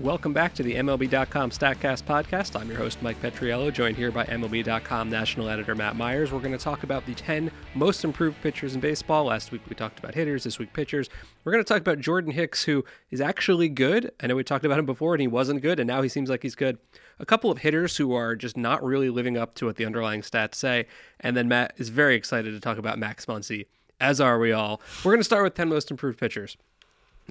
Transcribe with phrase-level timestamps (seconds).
[0.00, 2.58] Welcome back to the MLB.com StatCast podcast.
[2.58, 6.32] I'm your host, Mike Petriello, joined here by MLB.com national editor Matt Meyers.
[6.32, 9.24] We're going to talk about the 10 most improved pitchers in baseball.
[9.26, 11.10] Last week we talked about hitters, this week pitchers.
[11.44, 14.10] We're going to talk about Jordan Hicks, who is actually good.
[14.22, 16.30] I know we talked about him before and he wasn't good, and now he seems
[16.30, 16.78] like he's good.
[17.18, 20.22] A couple of hitters who are just not really living up to what the underlying
[20.22, 20.86] stats say.
[21.20, 23.66] And then Matt is very excited to talk about Max Muncy,
[24.00, 24.80] as are we all.
[25.04, 26.56] We're going to start with 10 most improved pitchers.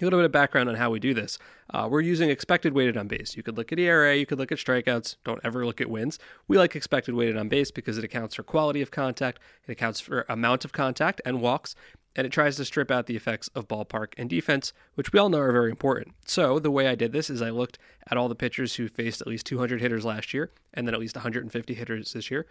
[0.02, 1.38] A little bit of background on how we do this.
[1.74, 3.36] Uh, we're using expected weighted on base.
[3.36, 5.18] You could look at ERA, you could look at strikeouts.
[5.26, 6.18] Don't ever look at wins.
[6.48, 10.00] We like expected weighted on base because it accounts for quality of contact, it accounts
[10.00, 11.76] for amount of contact and walks,
[12.16, 15.30] and it tries to strip out the effects of ballpark and defense, which we all
[15.30, 16.16] know are very important.
[16.26, 17.78] So the way I did this is I looked
[18.10, 21.00] at all the pitchers who faced at least 200 hitters last year, and then at
[21.02, 22.46] least 150 hitters this year.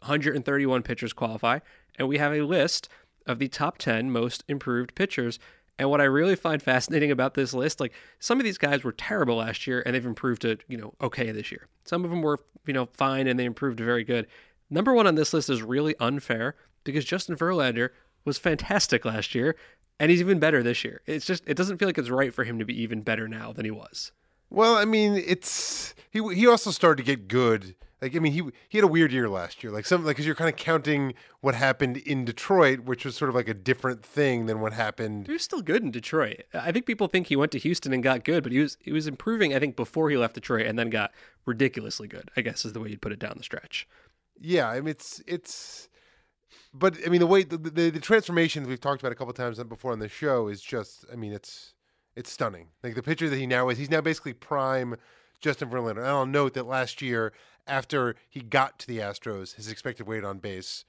[0.00, 1.58] 131 pitchers qualify,
[1.98, 2.88] and we have a list
[3.26, 5.38] of the top 10 most improved pitchers
[5.78, 8.92] and what I really find fascinating about this list, like some of these guys were
[8.92, 11.66] terrible last year and they've improved to, you know, okay this year.
[11.84, 14.26] Some of them were, you know, fine and they improved to very good.
[14.70, 17.90] Number one on this list is really unfair because Justin Verlander
[18.24, 19.56] was fantastic last year
[19.98, 21.02] and he's even better this year.
[21.06, 23.52] It's just, it doesn't feel like it's right for him to be even better now
[23.52, 24.12] than he was.
[24.50, 26.22] Well, I mean, it's he.
[26.34, 27.74] He also started to get good.
[28.02, 29.72] Like, I mean, he he had a weird year last year.
[29.72, 33.28] Like some, like, because you're kind of counting what happened in Detroit, which was sort
[33.28, 35.26] of like a different thing than what happened.
[35.26, 36.42] He was still good in Detroit.
[36.52, 38.92] I think people think he went to Houston and got good, but he was he
[38.92, 39.54] was improving.
[39.54, 41.12] I think before he left Detroit, and then got
[41.46, 42.30] ridiculously good.
[42.36, 43.88] I guess is the way you'd put it down the stretch.
[44.40, 45.88] Yeah, I mean, it's it's.
[46.72, 49.62] But I mean, the way the the, the transformations we've talked about a couple times
[49.62, 51.04] before on the show is just.
[51.12, 51.74] I mean, it's
[52.16, 52.68] it's stunning.
[52.82, 54.96] Like the pitcher that he now is, he's now basically prime
[55.40, 55.98] Justin Verlander.
[55.98, 57.32] And I'll note that last year,
[57.66, 60.84] after he got to the Astros, his expected weight on base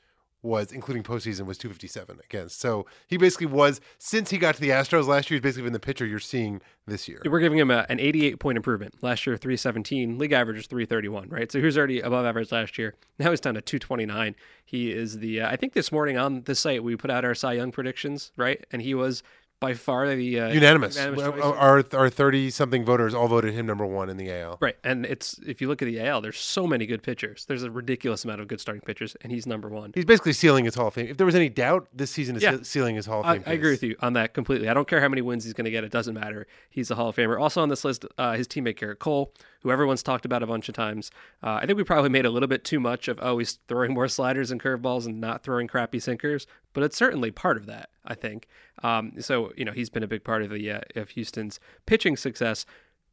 [0.46, 2.60] was, including postseason, was 257 against.
[2.60, 5.74] So he basically was, since he got to the Astros last year, he's basically been
[5.74, 7.22] the pitcher you're seeing this year.
[7.26, 9.02] We're giving him a, an 88 point improvement.
[9.02, 10.18] Last year, 317.
[10.18, 11.52] League average is 331, right?
[11.52, 12.96] So he was already above average last year.
[13.18, 14.36] Now he's down to 229.
[14.64, 17.34] He is the, uh, I think this morning on the site, we put out our
[17.34, 18.64] Cy Young predictions, right?
[18.72, 19.24] And he was
[19.66, 20.96] by far the uh, unanimous.
[20.96, 24.60] unanimous our our thirty something voters all voted him number one in the AL.
[24.62, 27.46] Right, and it's if you look at the AL, there's so many good pitchers.
[27.46, 29.92] There's a ridiculous amount of good starting pitchers, and he's number one.
[29.96, 31.08] He's basically sealing his Hall of Fame.
[31.08, 32.58] If there was any doubt, this season is yeah.
[32.62, 33.44] sealing his Hall of Fame.
[33.48, 34.70] I, I, agree with you on that completely.
[34.70, 36.46] I don't care how many wins he's going to get; it doesn't matter.
[36.70, 37.42] He's a Hall of Famer.
[37.42, 40.70] Also on this list, uh, his teammate Gerrit Cole, who everyone's talked about a bunch
[40.70, 41.10] of times.
[41.42, 43.96] Uh, I think we probably made a little bit too much of oh he's throwing
[43.96, 47.90] more sliders and curveballs and not throwing crappy sinkers, but it's certainly part of that.
[48.06, 48.48] I think.
[48.84, 52.18] Um, so you know he's been a big part of the uh, of Houston's pitching
[52.18, 52.66] success.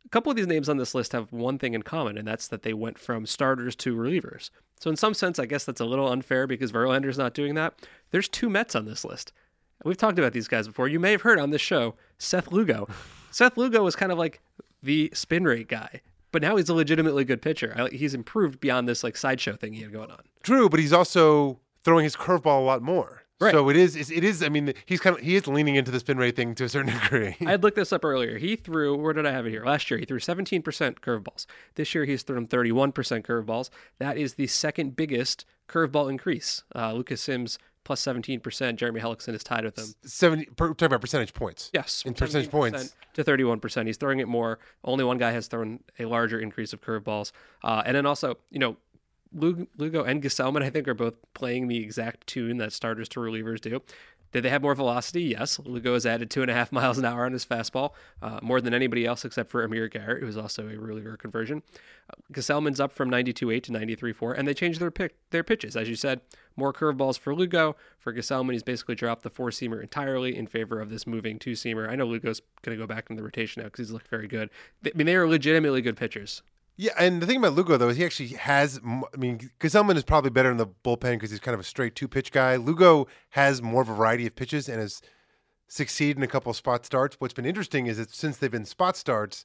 [0.04, 2.48] A couple of these names on this list have one thing in common, and that's
[2.48, 4.50] that they went from starters to relievers.
[4.80, 7.74] So in some sense, I guess that's a little unfair because Verlander's not doing that.
[8.10, 9.32] There's two Mets on this list.
[9.84, 10.88] We've talked about these guys before.
[10.88, 12.88] You may have heard on this show Seth Lugo.
[13.30, 14.40] Seth Lugo was kind of like
[14.82, 16.00] the spin rate guy
[16.32, 17.88] but now he's a legitimately good pitcher.
[17.92, 20.22] He's improved beyond this like sideshow thing he had going on.
[20.42, 23.21] True, but he's also throwing his curveball a lot more.
[23.42, 23.52] Right.
[23.52, 23.96] So it is.
[24.10, 24.42] It is.
[24.42, 26.68] I mean, he's kind of he is leaning into the spin rate thing to a
[26.68, 27.36] certain degree.
[27.44, 28.38] I had looked this up earlier.
[28.38, 28.96] He threw.
[28.96, 29.64] Where did I have it here?
[29.64, 30.62] Last year he threw 17%
[31.00, 31.46] curveballs.
[31.74, 33.70] This year he's thrown 31% curveballs.
[33.98, 36.62] That is the second biggest curveball increase.
[36.74, 38.76] Uh, Lucas Sims plus 17%.
[38.76, 39.86] Jeremy Hellickson is tied with him.
[40.04, 41.70] 70, per, talking about percentage points.
[41.72, 42.04] Yes.
[42.06, 42.94] In percentage points.
[43.14, 43.86] To 31%.
[43.86, 44.58] He's throwing it more.
[44.84, 47.32] Only one guy has thrown a larger increase of curveballs.
[47.64, 48.76] Uh, and then also, you know,
[49.34, 53.60] Lugo and Gsellman, I think, are both playing the exact tune that starters to relievers
[53.60, 53.82] do.
[54.32, 55.24] Did they have more velocity?
[55.24, 55.58] Yes.
[55.58, 58.60] Lugo has added two and a half miles an hour on his fastball, uh, more
[58.60, 61.62] than anybody else except for Amir Garrett, who is also a reliever conversion.
[62.08, 65.76] Uh, Gsellman's up from 92.8 to 93.4, and they changed their pick, their pitches.
[65.76, 66.22] As you said,
[66.56, 67.76] more curveballs for Lugo.
[67.98, 71.52] For Gsellman, he's basically dropped the four seamer entirely in favor of this moving two
[71.52, 71.88] seamer.
[71.88, 74.28] I know Lugo's going to go back into the rotation now because he's looked very
[74.28, 74.48] good.
[74.84, 76.42] I mean, they are legitimately good pitchers.
[76.76, 78.80] Yeah, and the thing about Lugo though is he actually has.
[78.84, 81.94] I mean, Gsellman is probably better in the bullpen because he's kind of a straight
[81.94, 82.56] two pitch guy.
[82.56, 85.02] Lugo has more variety of pitches and has
[85.68, 87.16] succeeded in a couple of spot starts.
[87.18, 89.44] What's been interesting is that since they've been spot starts,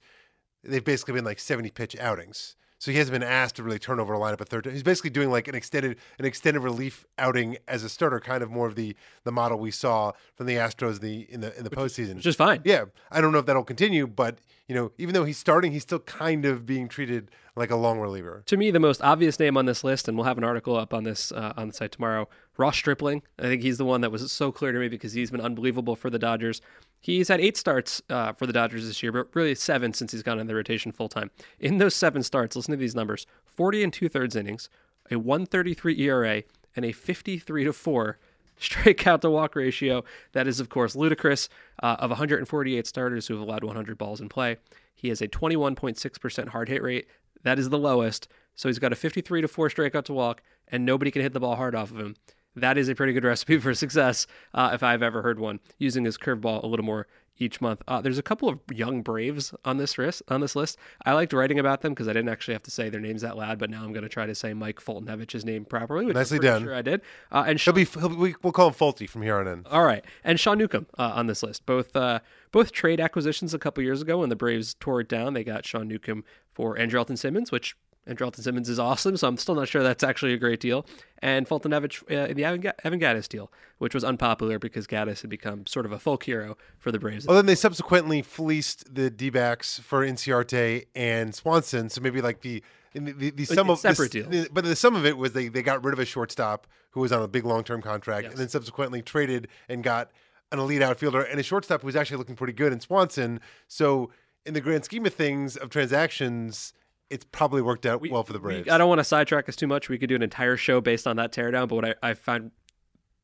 [0.63, 2.56] they've basically been like seventy pitch outings.
[2.79, 4.65] So he hasn't been asked to really turn over a lineup a third.
[4.65, 4.74] time.
[4.74, 8.51] He's basically doing like an extended an extended relief outing as a starter, kind of
[8.51, 11.69] more of the the model we saw from the Astros the in the in the
[11.69, 12.15] which, postseason.
[12.15, 12.62] Which is fine.
[12.63, 14.38] Yeah, I don't know if that'll continue, but
[14.68, 18.00] you know, even though he's starting, he's still kind of being treated like a long
[18.00, 18.44] reliever.
[18.45, 20.94] To me, the most obvious name on this list, and we'll have an article up
[20.94, 22.27] on this uh, on the site tomorrow.
[22.57, 23.21] Ross Stripling.
[23.39, 25.95] I think he's the one that was so clear to me because he's been unbelievable
[25.95, 26.62] for the Dodgers.
[27.00, 30.24] He's had eight starts uh, for the Dodgers this year, but really seven since he's
[30.24, 31.31] gone in the rotation full time.
[31.59, 34.69] In those seven starts, listen to these numbers: forty and two thirds innings,
[35.12, 36.44] a one thirty three ERA,
[36.75, 38.18] and a fifty three to four
[38.59, 40.04] strikeout to walk ratio.
[40.33, 41.50] That is, of course, ludicrous.
[41.81, 44.57] Uh, of 148 starters who have allowed 100 balls in play,
[44.95, 47.07] he has a 21.6% hard hit rate.
[47.44, 48.27] That is the lowest.
[48.56, 51.39] So he's got a 53 to 4 strikeout to walk, and nobody can hit the
[51.39, 52.15] ball hard off of him.
[52.57, 56.06] That is a pretty good recipe for success, uh, if I've ever heard one, using
[56.06, 57.07] his curveball a little more
[57.39, 57.83] each month.
[57.88, 60.24] Uh, there's a couple of young Braves on this list.
[60.27, 60.75] On this list,
[61.06, 63.38] I liked writing about them because I didn't actually have to say their names out
[63.38, 63.59] loud.
[63.59, 66.06] But now I'm going to try to say Mike Foltynewicz name properly.
[66.06, 66.63] Which Nicely I'm done.
[66.63, 67.01] Sure, I did.
[67.31, 69.65] Uh, and He'll be, he'll be, we'll call him Faulty from here on in.
[69.69, 71.65] all right, and Sean Newcomb uh, on this list.
[71.68, 72.21] Both uh,
[72.51, 75.33] both trade acquisitions a couple years ago when the Braves tore it down.
[75.33, 77.75] They got Sean Newcomb for Andrew Andrelton Simmons, which
[78.07, 79.18] Andrelton Simmons is awesome.
[79.18, 80.86] So I'm still not sure that's actually a great deal.
[81.19, 85.30] And Foltynewicz uh, in the Evan, Evan Gattis deal, which was unpopular because Gattis had
[85.30, 87.25] become sort of a folk hero for the Braves.
[87.25, 91.89] Well, then they subsequently fleeced the D backs for Inciarte and Swanson.
[91.89, 92.63] So maybe like the
[92.94, 94.48] the, the, the sum of separate the, deals.
[94.51, 97.12] But the sum of it was they, they got rid of a shortstop who was
[97.12, 98.31] on a big long term contract, Yes.
[98.31, 100.12] and then subsequently traded and got
[100.51, 103.39] an elite outfielder and a shortstop who was actually looking pretty good in Swanson.
[103.68, 104.12] So
[104.45, 106.74] in the grand scheme of things of transactions,
[107.09, 108.69] it's probably worked out well for the We- Braves.
[108.69, 109.89] I don't want to sidetrack us too much.
[109.89, 111.68] We could do an entire show based on that teardown.
[111.69, 112.51] But what I, I find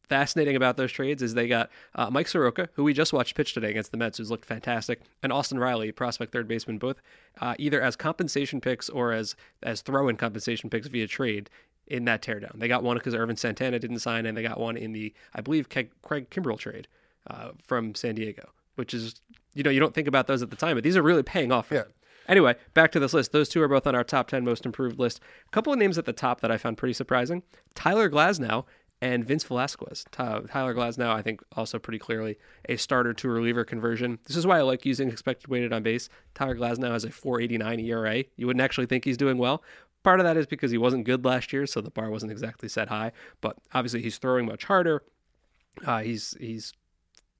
[0.10, 3.54] fascinating about those trades is they got uh, Mike Soroka, who we just watched pitch
[3.54, 7.02] today against the Mets, who's looked fantastic, and Austin Riley, prospect third baseman, both
[7.42, 11.50] uh, either as compensation picks or as as throw-in compensation picks via trade
[11.88, 12.58] in that teardown.
[12.60, 15.42] They got one because Ervin Santana didn't sign, and they got one in the I
[15.42, 15.90] believe Craig
[16.30, 16.88] Kimbrel trade
[17.28, 19.16] uh, from San Diego, which is
[19.54, 21.52] you know you don't think about those at the time, but these are really paying
[21.52, 21.70] off.
[21.72, 21.80] Yeah.
[21.84, 21.94] them.
[22.28, 23.32] Anyway, back to this list.
[23.32, 25.20] Those two are both on our top 10 most improved list.
[25.48, 27.44] A couple of names at the top that I found pretty surprising
[27.76, 28.66] Tyler Glasnow
[29.02, 30.06] and Vince Velasquez.
[30.12, 32.38] Tyler Glasnow, I think, also pretty clearly
[32.70, 34.20] a starter to reliever conversion.
[34.26, 36.08] This is why I like using expected weighted on base.
[36.36, 38.24] Tyler Glasnow has a 489 ERA.
[38.38, 39.62] You wouldn't actually think he's doing well.
[40.04, 42.70] Part of that is because he wasn't good last year, so the bar wasn't exactly
[42.70, 43.12] set high.
[43.42, 45.04] But obviously, he's throwing much harder.
[45.86, 46.74] Uh, he's he's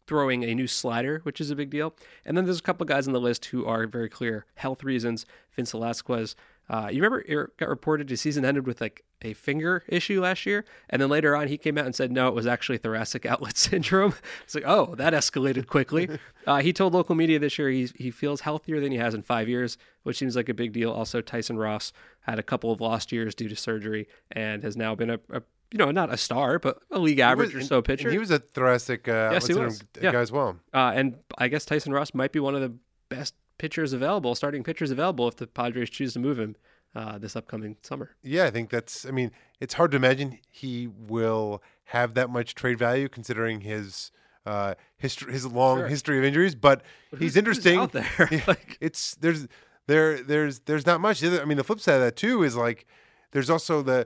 [0.08, 1.94] throwing a new slider, which is a big deal.
[2.26, 4.84] And then there's a couple of guys on the list who are very clear health
[4.84, 5.26] reasons.
[5.56, 6.36] Vince Velasquez.
[6.70, 10.46] Uh, you remember it got reported his season ended with like a finger issue last
[10.46, 13.26] year, and then later on he came out and said no, it was actually thoracic
[13.26, 14.14] outlet syndrome.
[14.46, 16.10] It's like oh, that escalated quickly.
[16.48, 19.22] uh, he told local media this year he he feels healthier than he has in
[19.22, 20.92] five years, which seems like a big deal.
[20.92, 21.92] Also, Tyson Ross
[22.22, 25.42] had a couple of lost years due to surgery and has now been a, a
[25.74, 28.10] you know not a star but a league average or so pitcher.
[28.12, 29.84] he was a thoracic uh, Yes, he was.
[30.00, 30.12] Yeah.
[30.12, 30.58] guy as well.
[30.74, 32.74] Uh, and I guess Tyson Ross might be one of the
[33.10, 36.56] best pitchers available, starting pitchers available, if the Padres choose to move him
[36.96, 38.12] uh, this upcoming summer.
[38.22, 39.06] Yeah, I think that's.
[39.06, 44.12] I mean, it's hard to imagine he will have that much trade value considering his
[44.46, 45.88] uh, history, his long Sure.
[45.88, 46.54] history of injuries.
[46.56, 47.80] But, But he's interesting.
[47.80, 48.30] out there.
[48.48, 49.48] Like- it's there's
[49.88, 51.24] there there's there's not much.
[51.24, 52.86] I mean, the flip side of that too is like
[53.32, 54.06] there's also the.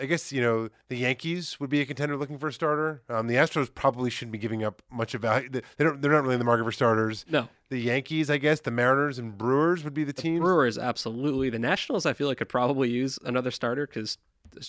[0.00, 3.02] I guess you know the Yankees would be a contender looking for a starter.
[3.08, 5.48] Um, the Astros probably shouldn't be giving up much of value.
[5.48, 6.00] They don't.
[6.00, 7.24] They're not really in the market for starters.
[7.28, 10.40] No, The Yankees, I guess, the Mariners and Brewers would be the teams.
[10.40, 11.50] Brewers absolutely.
[11.50, 14.18] The Nationals, I feel like could probably use another starter because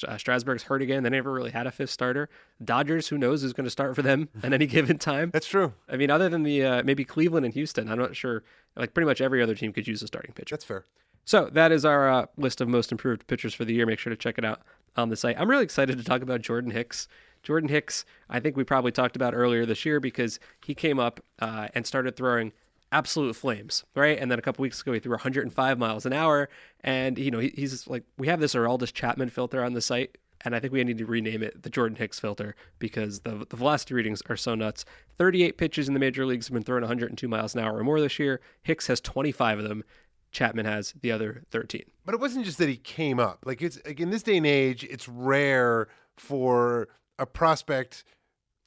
[0.08, 1.04] uh, Strasburg's hurt again.
[1.04, 2.30] They never really had a fifth starter.
[2.64, 5.30] Dodgers, who knows who's going to start for them at any given time.
[5.32, 5.74] That's true.
[5.88, 8.44] I mean, other than the uh, maybe Cleveland and Houston, I'm not sure.
[8.76, 10.56] Like pretty much every other team could use a starting pitcher.
[10.56, 10.86] That's fair.
[11.26, 13.86] So that is our uh, list of most improved pitchers for the year.
[13.86, 14.62] Make sure to check it out
[14.96, 15.40] on the site.
[15.40, 17.08] I'm really excited to talk about Jordan Hicks.
[17.44, 21.22] Jordan Hicks, I think we probably talked about earlier this year because he came up
[21.40, 22.52] uh, and started throwing
[22.92, 24.18] absolute flames, right?
[24.20, 26.50] And then a couple weeks ago, he threw 105 miles an hour.
[26.82, 30.18] And, you know, he, he's like, we have this Aroldis Chapman filter on the site.
[30.42, 33.58] And I think we need to rename it the Jordan Hicks filter because the, the
[33.58, 34.86] velocity readings are so nuts.
[35.18, 38.00] 38 pitches in the major leagues have been thrown 102 miles an hour or more
[38.00, 38.40] this year.
[38.64, 39.84] Hicks has 25 of them.
[40.32, 41.84] Chapman has the other 13.
[42.06, 43.40] But it wasn't just that he came up.
[43.46, 48.04] Like it's like in this day and age, it's rare for a prospect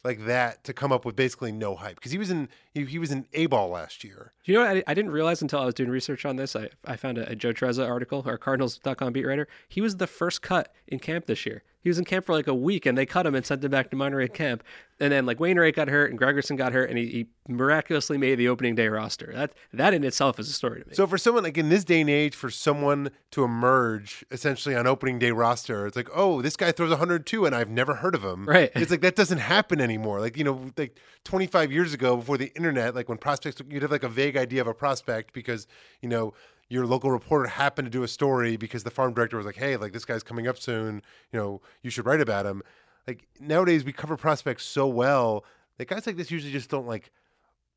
[0.04, 2.98] like that to come up with basically no hype because he was in he, he
[2.98, 4.32] was in A ball last year.
[4.44, 6.56] You know what I, I didn't realize until I was doing research on this?
[6.56, 9.46] I, I found a, a Joe Trezza article, our Cardinals.com beat writer.
[9.68, 11.62] He was the first cut in camp this year.
[11.82, 13.70] He was in camp for like a week and they cut him and sent him
[13.70, 14.62] back to Monterey camp.
[15.00, 18.36] And then like Wainwright got hurt and Gregerson got hurt and he, he miraculously made
[18.36, 19.32] the opening day roster.
[19.34, 20.94] That that in itself is a story to me.
[20.94, 24.86] So for someone like in this day and age, for someone to emerge essentially on
[24.86, 28.22] opening day roster, it's like, oh, this guy throws 102 and I've never heard of
[28.22, 28.44] him.
[28.46, 28.70] Right.
[28.76, 30.20] It's like that doesn't happen anymore.
[30.20, 33.90] Like you know, like 25 years ago, before the internet, like when prospects, you'd have
[33.90, 35.66] like a vague idea of a prospect because
[36.00, 36.32] you know
[36.68, 39.76] your local reporter happened to do a story because the farm director was like, hey,
[39.76, 41.02] like this guy's coming up soon.
[41.32, 42.62] You know, you should write about him.
[43.06, 45.44] Like nowadays, we cover prospects so well
[45.78, 47.10] that guys like this usually just don't like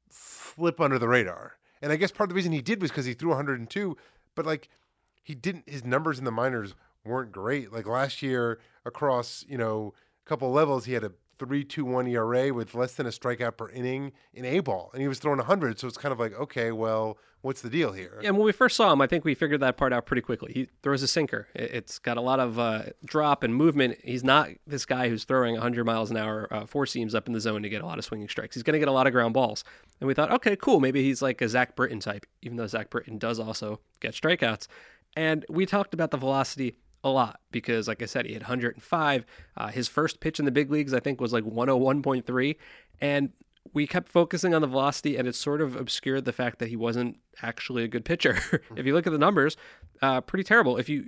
[0.10, 1.58] slip under the radar.
[1.82, 3.98] And I guess part of the reason he did was because he threw 102,
[4.36, 4.70] but like
[5.24, 6.74] he didn't, his numbers in the minors
[7.04, 7.74] weren't great.
[7.74, 9.94] Like last year across, you know,
[10.26, 13.58] a couple levels, he had a three two one ERA with less than a strikeout
[13.58, 15.80] per inning in A ball, and he was throwing hundred.
[15.80, 18.20] So it's kind of like, okay, well, what's the deal here?
[18.24, 20.52] And when we first saw him, I think we figured that part out pretty quickly.
[20.54, 21.48] He throws a sinker.
[21.54, 23.98] It- It's got a lot of uh, drop and movement.
[24.04, 27.34] He's not this guy who's throwing 100 miles an hour uh, four seams up in
[27.34, 28.56] the zone to get a lot of swinging strikes.
[28.56, 29.64] He's going to get a lot of ground balls.
[30.00, 30.80] And we thought, okay, cool.
[30.80, 34.68] Maybe he's like a Zach Britton type, even though Zach Britton does also get strikeouts.
[35.18, 36.76] And we talked about the velocity
[37.06, 39.26] a lot because, like I said, he had 105.
[39.56, 42.56] Uh, his first pitch in the big leagues, I think, was like 101.3.
[43.00, 43.30] And
[43.74, 46.76] we kept focusing on the velocity, and it sort of obscured the fact that he
[46.76, 48.38] wasn't actually a good pitcher.
[48.76, 49.56] if you look at the numbers,
[50.02, 50.78] uh, pretty terrible.
[50.78, 51.06] If you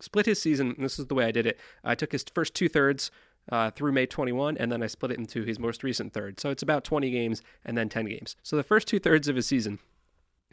[0.00, 1.58] split his season, this is the way I did it.
[1.84, 3.10] I took his first two thirds
[3.50, 6.38] uh, through May 21, and then I split it into his most recent third.
[6.38, 8.36] So it's about 20 games and then 10 games.
[8.42, 9.80] So the first two thirds of his season,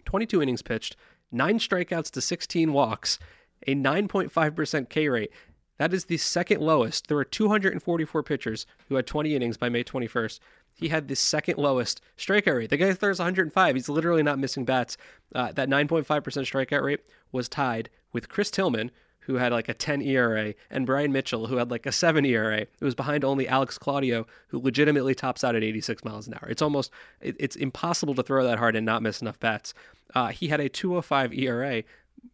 [0.06, 0.96] 22 innings pitched,
[1.32, 3.20] nine strikeouts to 16 walks,
[3.66, 5.32] a 9.5% K rate.
[5.78, 7.08] That is the second lowest.
[7.08, 10.40] There were 244 pitchers who had 20 innings by May 21st.
[10.74, 12.70] He had the second lowest strikeout rate.
[12.70, 13.76] The guy throws 105.
[13.76, 14.98] He's literally not missing bats.
[15.34, 20.02] Uh, that 9.5% strikeout rate was tied with Chris Tillman, who had like a 10
[20.02, 22.60] ERA, and Bryan Mitchell, who had like a 7 ERA.
[22.60, 26.48] It was behind only Alex Claudio, who legitimately tops out at 86 miles an hour.
[26.48, 29.74] It's almost, it, it's impossible to throw that hard and not miss enough bats.
[30.16, 31.84] Uh, he had a 205 ERA,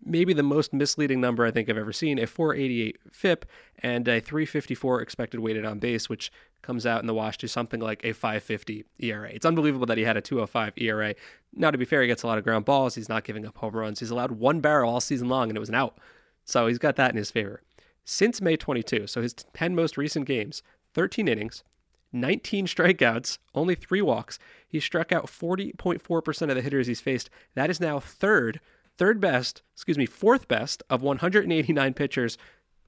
[0.04, 3.46] maybe the most misleading number I think I've ever seen, a 488 FIP
[3.80, 6.32] and a 354 expected weighted on base, which
[6.62, 9.30] comes out in the wash to something like a 550 ERA.
[9.30, 11.14] It's unbelievable that he had a 205 ERA.
[11.54, 12.96] Now, to be fair, he gets a lot of ground balls.
[12.96, 14.00] He's not giving up home runs.
[14.00, 15.98] He's allowed one barrel all season long, and it was an out.
[16.46, 17.62] So he's got that in his favor.
[18.06, 21.64] Since May 22, so his 10 most recent games, 13 innings,
[22.12, 24.40] 19 strikeouts, only three walks.
[24.68, 27.30] He struck out 40.4% of the hitters he's faced.
[27.56, 28.60] That is now third,
[28.98, 32.38] third best, excuse me, fourth best of 189 pitchers.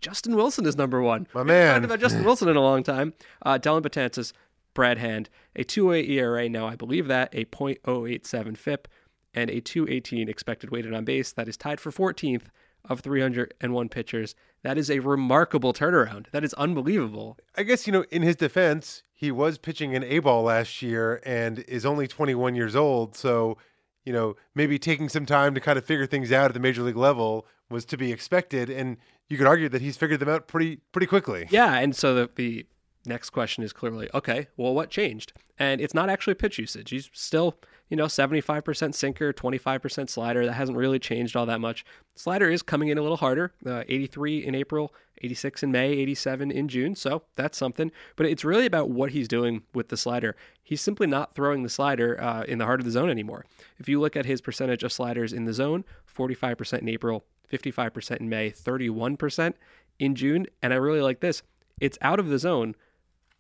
[0.02, 1.28] Justin Wilson is number one.
[1.34, 1.74] My We man.
[1.74, 3.14] talked about Justin Wilson in a long time.
[3.42, 4.34] Uh, Dellin Betances,
[4.74, 8.88] Brad Hand, a 2.08 ERA now, I believe that, a .087 FIP,
[9.34, 11.32] and a 218 expected weighted on base.
[11.32, 12.44] That is tied for 14th
[12.88, 14.36] of 301 pitchers.
[14.64, 16.28] That is a remarkable turnaround.
[16.32, 17.38] That is unbelievable.
[17.58, 21.22] I guess you know, in his defense, he was pitching an A ball last year
[21.26, 23.16] and is only 21 years old.
[23.16, 23.58] So,
[24.06, 26.84] you know, maybe taking some time to kind of figure things out at the major
[26.84, 28.70] league level was to be expected.
[28.70, 28.98] And
[29.28, 31.48] you could argue that he's figured them out pretty pretty quickly.
[31.50, 32.66] Yeah, and so the, the
[33.06, 35.34] next question is clearly okay, well, what changed?
[35.58, 36.90] And it's not actually pitch usage.
[36.90, 37.56] He's still,
[37.90, 40.46] you know, 75% sinker, 25% slider.
[40.46, 41.86] That hasn't really changed all that much.
[42.16, 46.52] Slider is coming in a little harder uh, 83 in April, 86 in May, 87
[46.52, 46.96] in June.
[46.96, 47.92] So that's something.
[48.16, 50.36] But it's really about what he's doing with the slider.
[50.64, 53.46] He's simply not throwing the slider uh, in the heart of the zone anymore.
[53.78, 58.18] If you look at his percentage of sliders in the zone, 45% in April, 55%
[58.18, 59.54] in May, 31%
[60.00, 60.48] in June.
[60.62, 61.44] And I really like this.
[61.80, 62.76] It's out of the zone,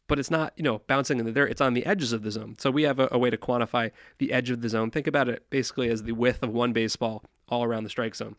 [0.08, 1.51] but it's not, you know, bouncing in the dirt.
[1.51, 2.55] It's on the edges of the zone.
[2.60, 4.91] So we have a, a way to quantify the edge of the zone.
[4.91, 8.36] Think about it basically as the width of one baseball all around the strike zone.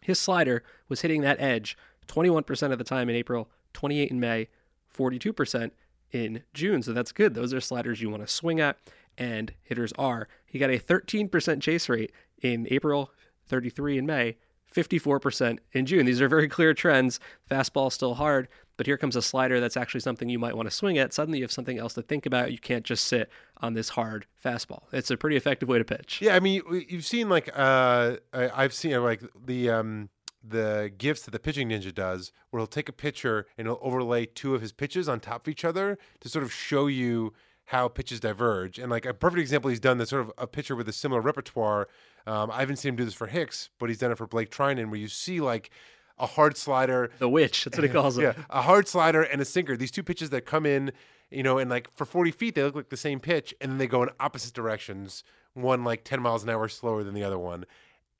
[0.00, 1.76] His slider was hitting that edge
[2.08, 4.48] 21% of the time in April, 28 in May,
[4.96, 5.70] 42%
[6.10, 6.82] in June.
[6.82, 7.34] So that's good.
[7.34, 8.78] Those are sliders you want to swing at,
[9.16, 10.28] and hitters are.
[10.46, 13.10] He got a 13% chase rate in April,
[13.46, 14.36] 33 in May,
[14.74, 16.06] 54% in June.
[16.06, 17.20] These are very clear trends.
[17.50, 20.74] Fastball still hard, but here comes a slider that's actually something you might want to
[20.74, 21.12] swing at.
[21.12, 22.52] Suddenly you have something else to think about.
[22.52, 23.30] You can't just sit
[23.60, 24.84] on this hard fastball.
[24.92, 26.20] It's a pretty effective way to pitch.
[26.22, 30.08] Yeah, I mean, you- you've seen like uh, I've seen like the um
[30.42, 34.26] the gifts that the pitching ninja does, where he'll take a pitcher and he'll overlay
[34.26, 37.32] two of his pitches on top of each other to sort of show you
[37.66, 38.78] how pitches diverge.
[38.78, 41.20] And like a perfect example, he's done this sort of a pitcher with a similar
[41.20, 41.88] repertoire.
[42.26, 44.50] Um, I haven't seen him do this for Hicks, but he's done it for Blake
[44.50, 45.70] Treinen, where you see like
[46.18, 48.22] a hard slider, The witch, that's what he calls it.
[48.36, 49.76] yeah, a hard slider and a sinker.
[49.76, 50.92] These two pitches that come in,
[51.30, 53.78] you know, and like for 40 feet, they look like the same pitch, and then
[53.78, 55.24] they go in opposite directions.
[55.54, 57.64] One like 10 miles an hour slower than the other one.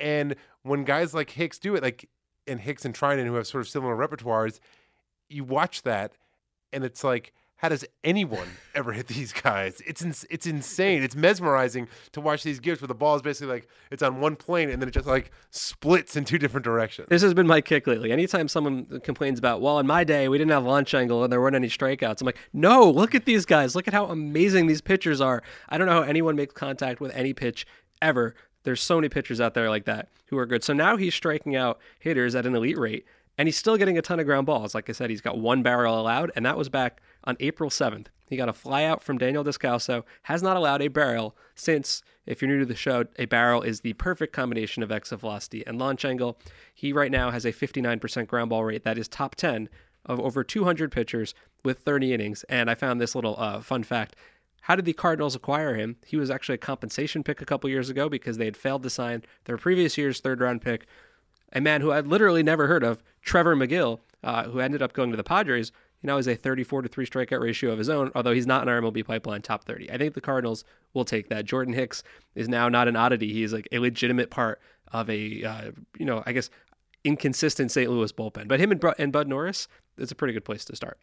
[0.01, 2.09] And when guys like Hicks do it, like
[2.47, 4.59] and Hicks and Treinen, who have sort of similar repertoires,
[5.29, 6.17] you watch that,
[6.73, 7.33] and it's like,
[7.63, 9.81] how does anyone ever hit these guys?
[9.87, 11.05] It's ins- it's insane.
[11.05, 14.35] It's mesmerizing to watch these gifts where the ball is basically like it's on one
[14.35, 17.07] plane and then it just like splits in two different directions.
[17.09, 18.11] This has been my kick lately.
[18.11, 21.41] Anytime someone complains about, well, in my day, we didn't have launch angle and there
[21.41, 23.77] weren't any strikeouts, I'm like, no, look at these guys.
[23.77, 25.45] Look at how amazing these pitchers are.
[25.69, 27.65] I don't know how anyone makes contact with any pitch
[28.01, 28.35] ever.
[28.65, 30.65] There's so many pitchers out there like that who are good.
[30.65, 33.05] So now he's striking out hitters at an elite rate
[33.39, 34.75] and he's still getting a ton of ground balls.
[34.75, 38.09] Like I said, he's got one barrel allowed, and that was back on April 7th.
[38.29, 42.51] He got a flyout from Daniel Descalso, has not allowed a barrel since, if you're
[42.51, 46.05] new to the show, a barrel is the perfect combination of exit velocity and launch
[46.05, 46.39] angle.
[46.75, 49.69] He right now has a 59% ground ball rate that is top 10
[50.07, 52.45] of over 200 pitchers with 30 innings.
[52.49, 54.17] And I found this little uh, fun fact.
[54.63, 55.97] How did the Cardinals acquire him?
[56.07, 58.91] He was actually a compensation pick a couple years ago because they had failed to
[58.91, 60.87] sign their previous year's third round pick,
[61.53, 65.11] a man who I'd literally never heard of, Trevor Megill, uh, who ended up going
[65.11, 65.73] to the Padres.
[66.01, 68.63] He now has a 34 to 3 strikeout ratio of his own, although he's not
[68.63, 69.91] in our MLB pipeline top 30.
[69.91, 70.65] I think the Cardinals
[70.95, 71.45] will take that.
[71.45, 72.05] Jordan Hicks
[72.37, 73.33] is now not an oddity.
[73.33, 74.61] He's like a legitimate part
[74.93, 76.51] of a, uh, you know, I guess
[77.05, 77.91] inconsistent St.
[77.91, 78.47] Louis bullpen.
[78.47, 79.67] But him and, and Bud Norris,
[79.99, 80.99] it's a pretty good place to start.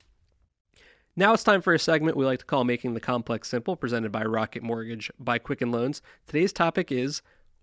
[1.16, 4.12] Now it's time for a segment we like to call Making the Complex Simple, presented
[4.12, 6.02] by Rocket Mortgage by Quicken Loans.
[6.28, 7.22] Today's topic is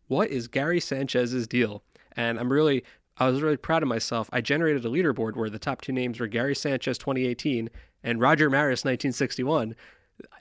[0.08, 1.82] What is Gary Sanchez's deal?
[2.16, 2.84] And I'm really,
[3.16, 4.28] I was really proud of myself.
[4.32, 7.70] I generated a leaderboard where the top two names were Gary Sanchez 2018
[8.02, 9.74] and Roger Maris 1961.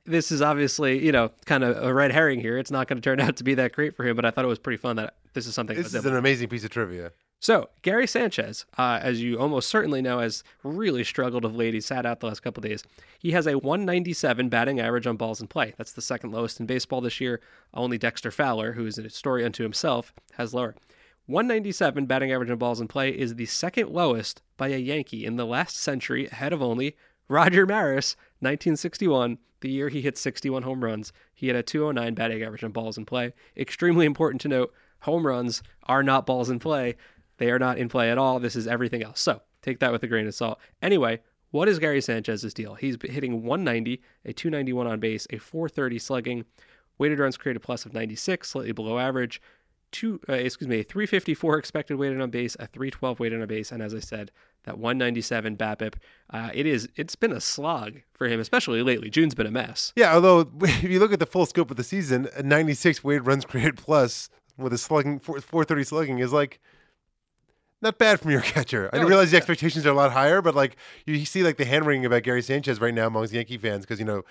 [0.05, 2.57] This is obviously, you know, kind of a red herring here.
[2.57, 4.45] It's not going to turn out to be that great for him, but I thought
[4.45, 5.77] it was pretty fun that this is something.
[5.77, 7.11] This is an amazing piece of trivia.
[7.39, 11.73] So, Gary Sanchez, uh, as you almost certainly know, has really struggled of late.
[11.73, 12.83] He sat out the last couple days.
[13.19, 15.73] He has a 197 batting average on balls in play.
[15.77, 17.41] That's the second lowest in baseball this year.
[17.73, 20.75] Only Dexter Fowler, who is a story unto himself, has lower.
[21.27, 25.35] 197 batting average on balls in play is the second lowest by a Yankee in
[25.35, 26.95] the last century, ahead of only
[27.27, 31.11] Roger Maris, 1961, the year he hit 61 home runs.
[31.33, 33.33] He had a 209 batting average on balls in play.
[33.57, 36.95] Extremely important to note home runs are not balls in play.
[37.37, 38.39] They are not in play at all.
[38.39, 39.19] This is everything else.
[39.21, 40.59] So take that with a grain of salt.
[40.81, 42.75] Anyway, what is Gary Sanchez's deal?
[42.75, 46.45] He's hitting 190, a 291 on base, a 430 slugging,
[46.97, 49.41] weighted runs created plus of 96, slightly below average,
[49.91, 53.71] two, uh, excuse me, a 354 expected weighted on base, a 312 weighted on base,
[53.71, 54.31] and as I said,
[54.63, 55.93] that 197 BABIP.
[56.29, 56.89] Uh, it is.
[56.95, 59.09] It's been a slog for him, especially lately.
[59.09, 59.93] June's been a mess.
[59.95, 63.27] Yeah, although if you look at the full scope of the season, a 96 weighted
[63.27, 66.59] runs created plus with a slugging 430 slugging is like
[67.85, 68.89] not bad from your catcher.
[68.91, 70.75] I didn't realize the expectations are a lot higher, but like
[71.05, 73.99] you see like the hand wringing about Gary Sanchez right now amongst Yankee fans because
[73.99, 74.23] you know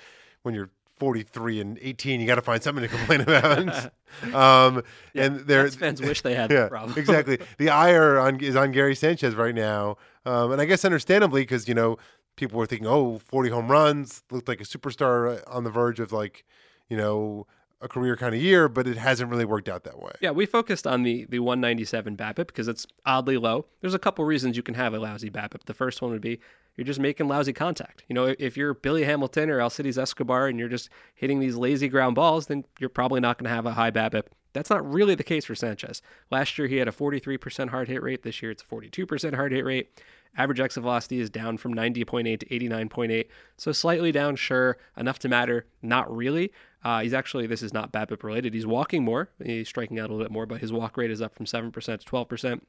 [0.42, 3.58] when you're 43 and 18, you got to find something to complain about.
[4.34, 6.97] um, yeah, and their fans wish they had yeah, that problem.
[6.99, 7.38] exactly.
[7.58, 11.67] The ire on is on Gary Sanchez right now, um, and I guess understandably because
[11.67, 11.99] you know
[12.36, 16.00] people were thinking, oh, 40 home runs, looked like a superstar uh, on the verge
[16.00, 16.45] of like,
[16.88, 17.47] you know,
[17.80, 20.13] a career kind of year, but it hasn't really worked out that way.
[20.21, 23.67] Yeah, we focused on the the 197 BABIP because it's oddly low.
[23.80, 25.65] There's a couple reasons you can have a lousy BABIP.
[25.67, 26.41] The first one would be
[26.76, 28.02] you're just making lousy contact.
[28.08, 31.89] You know, if you're Billy Hamilton or Alcides Escobar and you're just hitting these lazy
[31.89, 34.26] ground balls, then you're probably not going to have a high BABIP.
[34.54, 36.00] That's not really the case for Sanchez.
[36.30, 38.23] Last year he had a 43% hard hit rate.
[38.23, 39.91] This year it's a 42% hard hit rate.
[40.36, 43.28] Average exit velocity is down from 90.8 to 89.8.
[43.56, 44.78] So slightly down, sure.
[44.97, 45.66] Enough to matter?
[45.80, 46.52] Not really.
[46.82, 48.52] Uh, he's actually, this is not BABIP related.
[48.52, 49.30] He's walking more.
[49.42, 51.73] He's striking out a little bit more, but his walk rate is up from 7%
[51.73, 52.60] to 12%.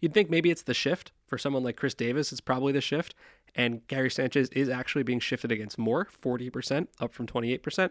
[0.00, 1.12] You'd think maybe it's the shift.
[1.26, 3.14] For someone like Chris Davis, it's probably the shift.
[3.54, 7.90] And Gary Sanchez is actually being shifted against more, 40%, up from 28%.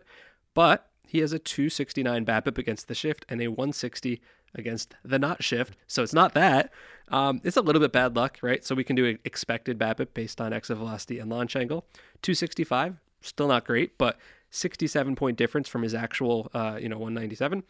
[0.53, 4.21] But he has a 269 BABIP against the shift and a 160
[4.55, 5.75] against the not shift.
[5.87, 6.71] So it's not that.
[7.09, 8.65] Um, it's a little bit bad luck, right?
[8.65, 11.85] So we can do an expected BABIP based on exit velocity and launch angle.
[12.21, 14.17] 265, still not great, but
[14.49, 17.63] 67 point difference from his actual, uh, you know, 197.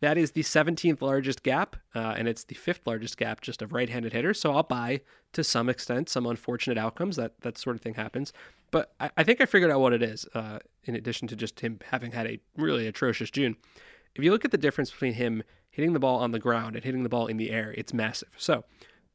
[0.00, 3.72] That is the 17th largest gap, uh, and it's the fifth largest gap just of
[3.72, 4.38] right-handed hitters.
[4.40, 5.00] So I'll buy
[5.32, 8.32] to some extent some unfortunate outcomes that that sort of thing happens.
[8.70, 10.26] But I, I think I figured out what it is.
[10.34, 13.56] Uh, in addition to just him having had a really atrocious June,
[14.14, 15.42] if you look at the difference between him
[15.74, 18.28] hitting the ball on the ground and hitting the ball in the air, it's massive.
[18.36, 18.64] So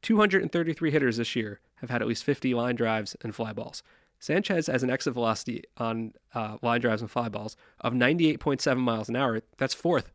[0.02, 3.82] 233 hitters this year have had at least 50 line drives and fly balls.
[4.18, 9.08] Sanchez has an exit velocity on uh, line drives and fly balls of 98.7 miles
[9.08, 9.40] an hour.
[9.56, 10.12] That's fourth.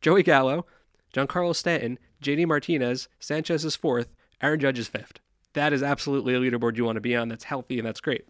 [0.00, 0.64] Joey Gallo,
[1.12, 5.18] Giancarlo Stanton, JD Martinez, Sanchez is fourth, Aaron Judge is fifth.
[5.54, 7.28] That is absolutely a leaderboard you want to be on.
[7.28, 8.28] That's healthy and that's great.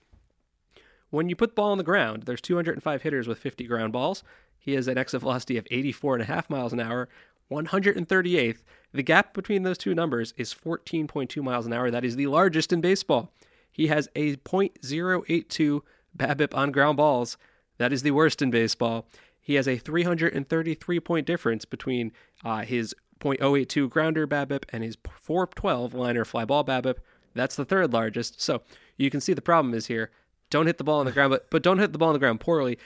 [1.10, 4.22] When you put the ball on the ground, there's 205 hitters with 50 ground balls.
[4.60, 7.08] He has an exit velocity of 84.5 miles an hour,
[7.50, 8.58] 138th.
[8.92, 11.90] The gap between those two numbers is 14.2 miles an hour.
[11.90, 13.32] That is the largest in baseball.
[13.70, 15.80] He has a .082
[16.16, 17.36] BABIP on ground balls.
[17.78, 19.06] That is the worst in baseball.
[19.40, 22.12] He has a 333 point difference between
[22.44, 26.96] uh, his .082 grounder BABIP and his 412 liner fly ball BABIP.
[27.34, 28.40] That's the third largest.
[28.40, 28.62] So
[28.96, 30.10] you can see the problem is here.
[30.50, 32.18] Don't hit the ball on the ground, but but don't hit the ball on the
[32.18, 32.78] ground poorly.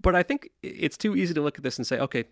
[0.00, 2.24] But I think it's too easy to look at this and say, okay,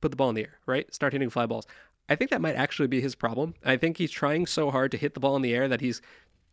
[0.00, 0.92] put the ball in the air, right?
[0.94, 1.66] Start hitting fly balls.
[2.08, 3.54] I think that might actually be his problem.
[3.64, 6.02] I think he's trying so hard to hit the ball in the air that he's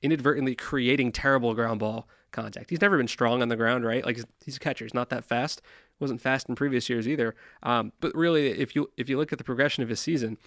[0.01, 2.69] inadvertently creating terrible ground ball contact.
[2.69, 4.05] He's never been strong on the ground, right?
[4.05, 4.85] Like he's a catcher.
[4.85, 5.61] He's not that fast.
[5.99, 7.35] Wasn't fast in previous years either.
[7.61, 10.37] Um, but really, if you if you look at the progression of his season,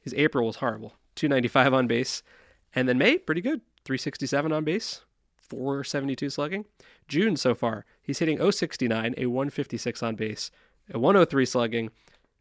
[0.00, 0.94] his April was horrible.
[1.16, 2.22] 295 on base,
[2.74, 3.62] and then May pretty good.
[3.84, 5.02] 367 on base,
[5.38, 6.64] 472 slugging.
[7.08, 10.50] June so far, he's hitting 069, a 156 on base,
[10.92, 11.90] a 103 slugging,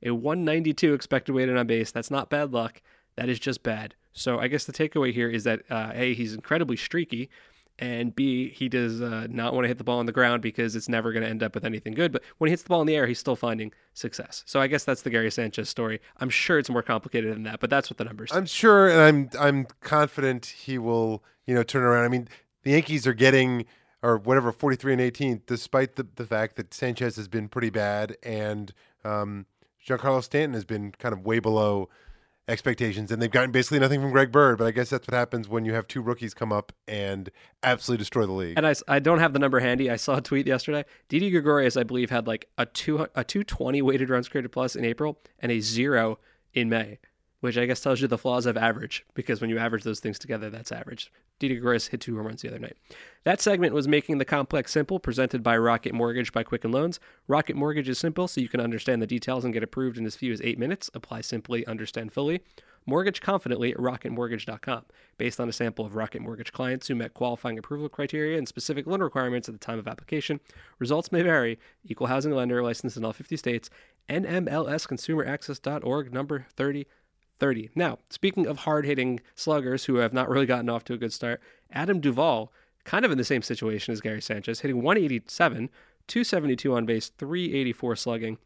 [0.04, 1.92] a 192 expected weighted on base.
[1.92, 2.82] That's not bad luck.
[3.16, 3.96] That is just bad.
[4.14, 7.30] So I guess the takeaway here is that uh, A, he's incredibly streaky,
[7.78, 10.76] and B, he does uh, not want to hit the ball on the ground because
[10.76, 12.12] it's never going to end up with anything good.
[12.12, 14.44] But when he hits the ball in the air, he's still finding success.
[14.46, 16.02] So I guess that's the Gary Sanchez story.
[16.18, 18.32] I'm sure it's more complicated than that, but that's what the numbers.
[18.34, 22.04] I'm sure, and I'm I'm confident he will, you know, turn around.
[22.04, 22.28] I mean,
[22.64, 23.66] the Yankees are getting
[24.02, 28.18] or whatever 43 and 18, despite the the fact that Sanchez has been pretty bad
[28.24, 28.74] and
[29.06, 29.46] um,
[29.88, 31.90] Giancarlo Stanton has been kind of way below
[32.48, 34.58] expectations, and they've gotten basically nothing from Greg Bird.
[34.58, 37.30] But I guess that's what happens when you have two rookies come up and
[37.64, 38.58] absolutely destroy the league.
[38.58, 39.90] And I, I don't have the number handy.
[39.90, 40.84] I saw a tweet yesterday.
[41.08, 44.76] Didi Gregorius, I believe, had like a two a two twenty weighted runs created plus
[44.76, 46.20] in April and a zero
[46.54, 46.98] in May,
[47.42, 50.20] which I guess tells you the flaws of average because when you average those things
[50.20, 51.12] together, that's average.
[51.40, 52.76] Didi Gregorius hit two home runs the other night.
[53.24, 57.00] That segment was making the complex simple, presented by Rocket Mortgage by Quicken Loans.
[57.28, 60.16] Rocket Mortgage is simple, so you can understand the details and get approved in as
[60.16, 60.90] few as eight minutes.
[60.94, 62.42] Apply simply, understand fully.
[62.86, 64.86] Mortgage confidently at rocketmortgage.com.
[65.18, 68.88] Based on a sample of Rocket Mortgage clients who met qualifying approval criteria and specific
[68.88, 70.40] loan requirements at the time of application,
[70.80, 71.60] results may vary.
[71.86, 73.70] Equal housing lender licensed in all 50 states.
[74.10, 76.48] NMLSconsumeraccess.org number
[77.40, 77.72] 3030.
[77.76, 81.14] Now, speaking of hard hitting sluggers who have not really gotten off to a good
[81.14, 82.52] start, Adam Duvall,
[82.84, 85.70] kind of in the same situation as Gary Sanchez, hitting 187,
[86.08, 88.38] 272 on base, 384 slugging,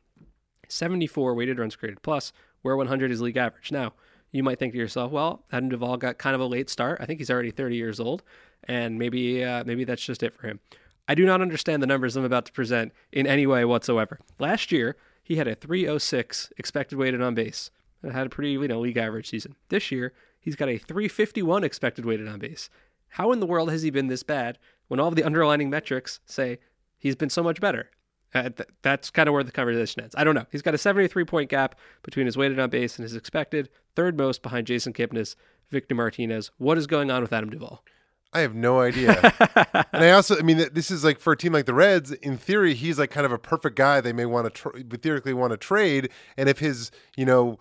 [0.68, 3.72] 74 weighted runs created plus, where 100 is league average.
[3.72, 3.94] Now,
[4.32, 7.00] you might think to yourself, well, Adam Duvall got kind of a late start.
[7.00, 8.24] I think he's already 30 years old,
[8.64, 10.60] and maybe uh, maybe that's just it for him.
[11.08, 14.20] I do not understand the numbers I'm about to present in any way whatsoever.
[14.40, 17.70] Last year, he had a 306 expected weighted on base
[18.12, 19.56] had a pretty you know league average season.
[19.70, 22.70] This year, he's got a 351 expected weighted on base.
[23.10, 26.20] How in the world has he been this bad when all of the underlining metrics
[26.26, 26.60] say
[26.98, 27.90] he's been so much better?
[28.34, 30.16] Uh, th- that's kind of where the conversation ends.
[30.18, 30.48] I don't know.
[30.52, 34.18] He's got a 73 point gap between his weighted on base and his expected, third
[34.18, 35.36] most behind Jason Kipnis,
[35.70, 36.50] Victor Martinez.
[36.58, 37.84] What is going on with Adam Duvall?
[38.34, 39.12] I have no idea.
[39.94, 42.12] and I also, I mean, this is like for a team like the Reds.
[42.12, 44.02] In theory, he's like kind of a perfect guy.
[44.02, 47.60] They may want to tra- theoretically want to trade, and if his, you know,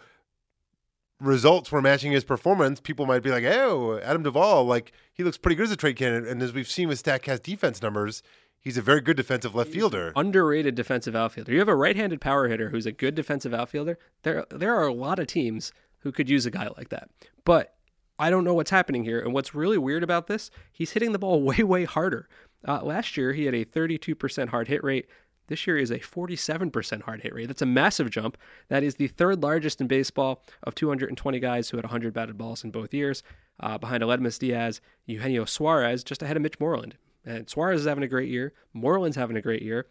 [1.23, 5.39] results were matching his performance, people might be like, "Oh, Adam Duvall, like he looks
[5.39, 8.23] pretty good as a trade candidate." And as we've seen with Statcast defense numbers,
[8.61, 10.13] he's a very good defensive left fielder.
[10.17, 11.53] Underrated defensive outfielder.
[11.53, 13.99] You have a right-handed power hitter who's a good defensive outfielder.
[14.23, 17.09] There, there are a lot of teams who could use a guy like that,
[17.45, 17.75] but
[18.19, 19.21] I don't know what's happening here.
[19.21, 22.29] And what's really weird about this, he's hitting the ball way, way harder.
[22.67, 25.07] Uh, last year, he had a 32% hard hit rate.
[25.49, 27.47] This year is a 47% hard hit rate.
[27.47, 28.37] That's a massive jump.
[28.69, 32.65] That is the third largest in baseball of 220 guys who had 100 batted balls
[32.65, 33.23] in both years,
[33.61, 36.97] uh, behind Aledmys Diaz, Eugenio Suarez, just ahead of Mitch Moreland.
[37.25, 38.53] And Suarez is having a great year.
[38.73, 39.87] Moreland's having a great year.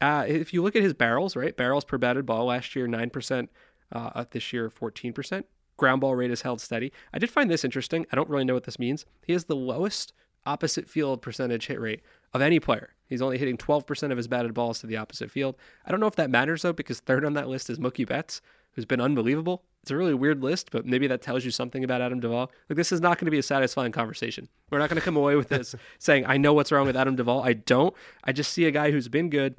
[0.00, 3.48] Uh, if you look at his barrels, right, barrels per batted ball last year, 9%,
[3.92, 5.44] uh, this year, 14%.
[5.76, 6.92] Ground ball rate is held steady.
[7.12, 8.06] I did find this interesting.
[8.10, 9.04] I don't really know what this means.
[9.26, 10.12] He has the lowest
[10.46, 12.94] opposite field percentage hit rate of any player.
[13.08, 15.56] He's only hitting 12% of his batted balls to the opposite field.
[15.84, 18.40] I don't know if that matters though, because third on that list is Mookie Betts,
[18.72, 19.62] who's been unbelievable.
[19.82, 22.50] It's a really weird list, but maybe that tells you something about Adam Duvall.
[22.68, 24.48] Like this is not going to be a satisfying conversation.
[24.70, 27.14] We're not going to come away with this saying I know what's wrong with Adam
[27.14, 27.44] Duvall.
[27.44, 27.94] I don't.
[28.24, 29.56] I just see a guy who's been good,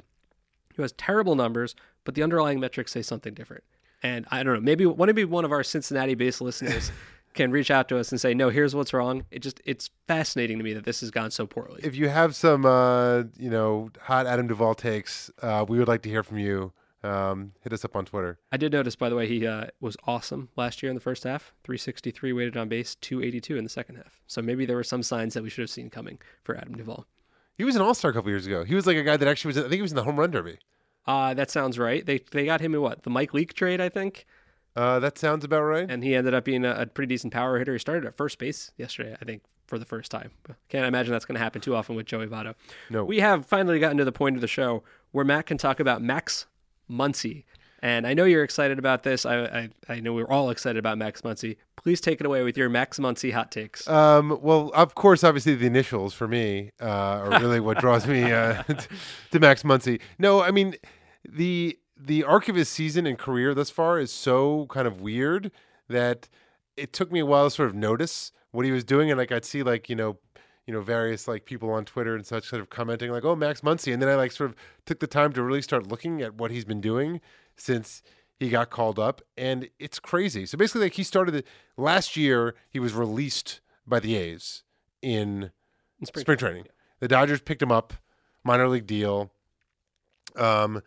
[0.76, 3.64] who has terrible numbers, but the underlying metrics say something different.
[4.02, 4.60] And I don't know.
[4.60, 6.92] Maybe maybe one of our Cincinnati-based listeners
[7.38, 10.58] can reach out to us and say, "No, here's what's wrong." It just it's fascinating
[10.58, 11.80] to me that this has gone so poorly.
[11.82, 16.02] If you have some, uh, you know, hot Adam Duvall takes, uh, we would like
[16.02, 16.72] to hear from you.
[17.04, 18.40] Um, hit us up on Twitter.
[18.50, 21.22] I did notice, by the way, he uh, was awesome last year in the first
[21.22, 21.54] half.
[21.62, 24.20] 363 weighted on base, 282 in the second half.
[24.26, 27.06] So maybe there were some signs that we should have seen coming for Adam Duvall.
[27.56, 28.64] He was an All Star a couple years ago.
[28.64, 29.58] He was like a guy that actually was.
[29.58, 30.58] I think he was in the home run derby.
[31.06, 32.04] Uh, that sounds right.
[32.04, 34.26] They they got him in what the Mike Leake trade, I think.
[34.78, 35.90] Uh, that sounds about right.
[35.90, 37.72] And he ended up being a, a, pretty decent power hitter.
[37.72, 40.30] He started at first base yesterday, I think, for the first time.
[40.68, 42.54] Can't imagine that's going to happen too often with Joey Votto.
[42.88, 43.04] No.
[43.04, 46.00] We have finally gotten to the point of the show where Matt can talk about
[46.00, 46.46] Max
[46.88, 47.42] Muncy.
[47.82, 49.26] And I know you're excited about this.
[49.26, 51.56] I, I, I know we're all excited about Max Muncy.
[51.74, 53.88] Please take it away with your Max Muncy hot takes.
[53.88, 58.30] Um, well, of course, obviously the initials for me uh, are really what draws me
[58.30, 58.62] uh,
[59.32, 60.00] to Max Muncy.
[60.20, 60.76] No, I mean
[61.28, 65.50] the the arc of his season and career thus far is so kind of weird
[65.88, 66.28] that
[66.76, 69.32] it took me a while to sort of notice what he was doing, and like
[69.32, 70.18] I'd see like you know,
[70.66, 73.62] you know, various like people on Twitter and such sort of commenting like, "Oh, Max
[73.62, 74.56] Muncy," and then I like sort of
[74.86, 77.20] took the time to really start looking at what he's been doing
[77.56, 78.02] since
[78.38, 80.46] he got called up, and it's crazy.
[80.46, 81.44] So basically, like he started
[81.76, 84.62] last year, he was released by the A's
[85.02, 85.50] in
[86.00, 86.66] In spring, spring training.
[87.00, 87.94] The Dodgers picked him up,
[88.44, 89.30] minor league deal.
[90.36, 90.82] Um,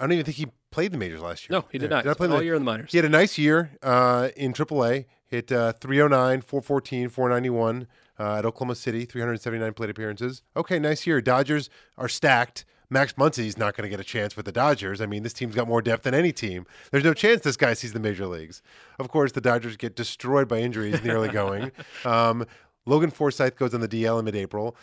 [0.00, 1.58] I don't even think he played the majors last year.
[1.58, 1.96] No, he did Yeah.
[1.96, 2.04] not.
[2.04, 2.90] Did I play All the, year in the minors.
[2.90, 5.04] He had a nice year uh, in AAA.
[5.26, 7.86] Hit uh, 309, 414, 491
[8.18, 10.42] uh, at Oklahoma City, 379 plate appearances.
[10.56, 11.20] Okay, nice year.
[11.20, 12.64] Dodgers are stacked.
[12.92, 15.00] Max Muncy's not going to get a chance with the Dodgers.
[15.00, 16.66] I mean, this team's got more depth than any team.
[16.90, 18.62] There's no chance this guy sees the major leagues.
[18.98, 21.70] Of course, the Dodgers get destroyed by injuries in the early going.
[22.04, 22.46] Um,
[22.86, 24.74] Logan Forsythe goes on the DL in mid-April.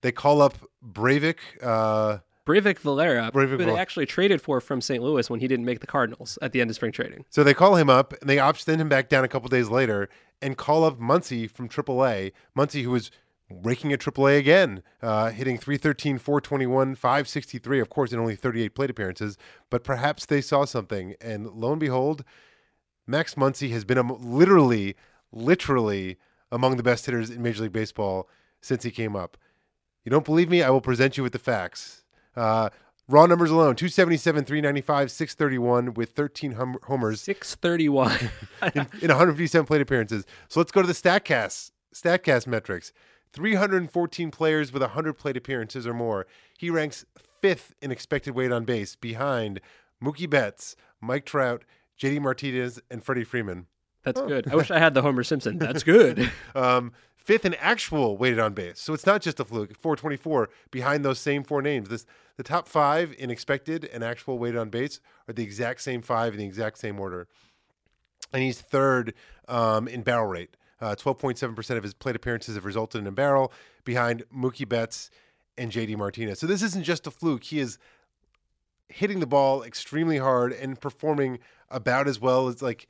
[0.00, 1.36] They call up Breyvic.
[1.60, 5.02] Uh, Breyvic Valera, Breyvic who they actually traded for from St.
[5.02, 7.24] Louis when he didn't make the Cardinals at the end of spring trading.
[7.28, 9.68] So they call him up and they opt send him back down a couple days
[9.68, 10.08] later
[10.40, 12.32] and call up Muncy from AAA.
[12.56, 13.10] Muncy, who was
[13.50, 18.90] raking at AAA again, uh, hitting 313, 421, 563, of course, in only 38 plate
[18.90, 19.36] appearances.
[19.70, 21.14] But perhaps they saw something.
[21.20, 22.24] And lo and behold,
[23.06, 24.96] Max Muncy has been am- literally,
[25.32, 26.16] literally
[26.50, 28.28] among the best hitters in Major League Baseball
[28.60, 29.36] since he came up.
[30.04, 30.62] You don't believe me?
[30.62, 32.04] I will present you with the facts.
[32.36, 32.70] Uh,
[33.08, 38.12] raw numbers alone 277, 395, 631 with 13 hum- homers 631.
[38.74, 40.24] in, in 157 plate appearances.
[40.48, 42.92] So let's go to the Statcast Statcast metrics.
[43.32, 46.26] 314 players with 100 plate appearances or more.
[46.56, 47.04] He ranks
[47.40, 49.60] fifth in expected weight on base, behind
[50.02, 51.64] Mookie Betts, Mike Trout,
[52.00, 53.66] JD Martinez, and Freddie Freeman.
[54.04, 54.48] That's good.
[54.50, 55.58] I wish I had the Homer Simpson.
[55.58, 56.30] That's good.
[56.54, 56.92] Um,
[57.26, 58.78] fifth in actual weighted on base.
[58.78, 59.76] So it's not just a fluke.
[59.76, 61.88] 424 behind those same four names.
[61.88, 66.02] This the top five in expected and actual weighted on base are the exact same
[66.02, 67.26] five in the exact same order.
[68.32, 69.12] And he's third
[69.48, 70.56] um, in barrel rate.
[70.80, 73.52] Uh, 12.7% of his plate appearances have resulted in a barrel
[73.84, 75.10] behind Mookie Betts
[75.58, 76.38] and JD Martinez.
[76.38, 77.42] So this isn't just a fluke.
[77.44, 77.78] He is
[78.88, 82.86] hitting the ball extremely hard and performing about as well as like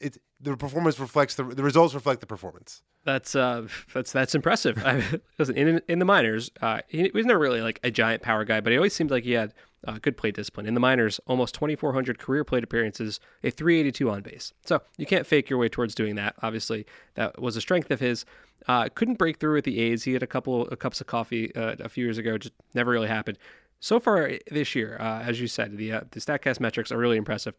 [0.00, 2.82] it's the performance reflects the the results reflect the performance.
[3.04, 4.82] That's uh, that's that's impressive.
[4.84, 5.02] I,
[5.38, 8.60] listen, in in the minors, uh, he was never really like a giant power guy,
[8.60, 9.54] but he always seemed like he had
[9.86, 10.66] uh, good plate discipline.
[10.66, 14.52] In the minors, almost 2,400 career plate appearances, a 382 on base.
[14.64, 16.34] So you can't fake your way towards doing that.
[16.42, 18.24] Obviously, that was a strength of his.
[18.66, 20.04] Uh, couldn't break through with the A's.
[20.04, 22.90] He had a couple of cups of coffee uh, a few years ago, just never
[22.90, 23.38] really happened.
[23.78, 27.16] So far this year, uh, as you said, the uh, the Statcast metrics are really
[27.18, 27.54] impressive.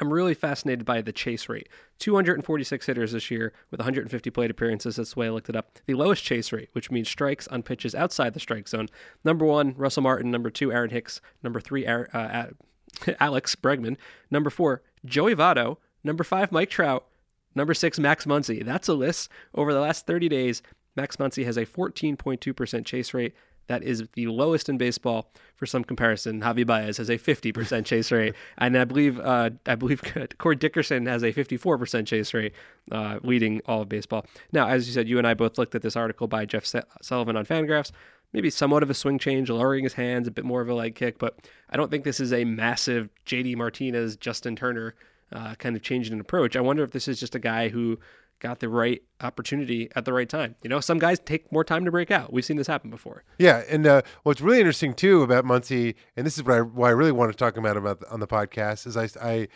[0.00, 1.68] I'm really fascinated by the chase rate.
[1.98, 4.96] 246 hitters this year with 150 plate appearances.
[4.96, 5.78] That's the way I looked it up.
[5.86, 8.88] The lowest chase rate, which means strikes on pitches outside the strike zone.
[9.24, 10.30] Number one, Russell Martin.
[10.30, 11.20] Number two, Aaron Hicks.
[11.42, 12.46] Number three, uh,
[13.20, 13.96] Alex Bregman.
[14.30, 15.78] Number four, Joey Votto.
[16.04, 17.06] Number five, Mike Trout.
[17.54, 18.64] Number six, Max Muncy.
[18.64, 19.30] That's a list.
[19.54, 20.62] Over the last 30 days,
[20.94, 23.34] Max Muncy has a 14.2% chase rate.
[23.68, 25.30] That is the lowest in baseball.
[25.56, 29.74] For some comparison, Javi Baez has a 50% chase rate, and I believe uh, I
[29.74, 30.02] believe
[30.38, 32.52] Corey Dickerson has a 54% chase rate,
[32.92, 34.26] uh, leading all of baseball.
[34.52, 36.64] Now, as you said, you and I both looked at this article by Jeff
[37.02, 37.92] Sullivan on Fangraphs.
[38.32, 40.94] Maybe somewhat of a swing change, lowering his hands, a bit more of a leg
[40.94, 41.38] kick, but
[41.70, 44.94] I don't think this is a massive JD Martinez, Justin Turner
[45.32, 46.56] uh, kind of change in approach.
[46.56, 47.98] I wonder if this is just a guy who
[48.40, 50.54] got the right opportunity at the right time.
[50.62, 52.32] You know, some guys take more time to break out.
[52.32, 53.24] We've seen this happen before.
[53.38, 56.88] Yeah, and uh, what's really interesting too about Muncy, and this is what I, why
[56.88, 59.48] I really wanted to talk about him on the podcast, is I, I,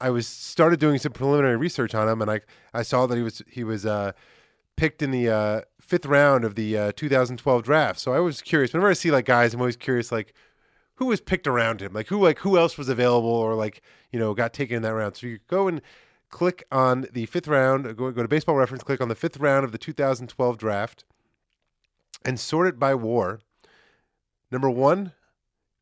[0.00, 2.40] I was started doing some preliminary research on him, and I,
[2.72, 4.12] I saw that he was he was uh,
[4.76, 8.00] picked in the uh, fifth round of the uh, 2012 draft.
[8.00, 8.72] So I was curious.
[8.72, 10.34] Whenever I see like guys, I'm always curious like
[10.96, 14.18] who was picked around him, like who like who else was available or like you
[14.18, 15.16] know got taken in that round.
[15.16, 15.80] So you go and
[16.34, 19.64] click on the fifth round, go, go to baseball reference, click on the fifth round
[19.64, 21.04] of the 2012 draft,
[22.24, 23.38] and sort it by war.
[24.50, 25.12] Number one,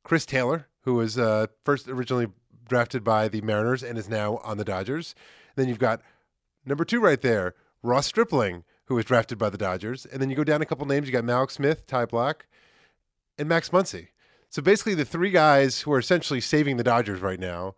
[0.05, 2.27] Chris Taylor, who was uh, first originally
[2.69, 5.15] drafted by the Mariners and is now on the Dodgers.
[5.57, 6.03] then you've got
[6.67, 10.05] number two right there, Ross Stripling, who was drafted by the Dodgers.
[10.05, 11.07] And then you go down a couple names.
[11.07, 12.43] You got Mallex Smith, Ty Blach,
[13.39, 14.09] and Max Muncy.
[14.51, 17.75] So basically, the three guys who are essentially saving the Dodgers right now